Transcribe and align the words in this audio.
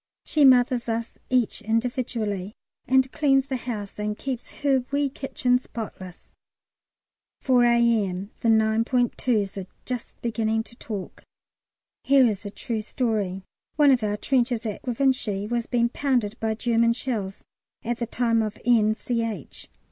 She 0.25 0.43
mothers 0.45 0.89
us 0.89 1.19
each 1.29 1.61
individually, 1.61 2.53
and 2.87 3.11
cleans 3.11 3.45
the 3.45 3.55
house 3.55 3.99
and 3.99 4.17
keeps 4.17 4.49
her 4.63 4.83
wee 4.89 5.09
kitchen 5.09 5.59
spotless. 5.59 6.27
4 7.41 7.65
A.M. 7.65 8.31
The 8.39 8.49
9.2's 8.49 9.59
are 9.59 9.67
just 9.85 10.19
beginning 10.23 10.63
to 10.63 10.75
talk. 10.75 11.21
Here 12.03 12.25
is 12.25 12.47
a 12.47 12.49
true 12.49 12.81
story. 12.81 13.43
One 13.75 13.91
of 13.91 14.01
our 14.01 14.17
trenches 14.17 14.65
at 14.65 14.81
Givenchy 14.81 15.45
was 15.45 15.67
being 15.67 15.89
pounded 15.89 16.35
by 16.39 16.55
German 16.55 16.93
shells 16.93 17.43
at 17.83 17.99
the 17.99 18.07
time 18.07 18.41
of 18.41 18.57
N. 18.65 18.95
Ch. 18.95 19.69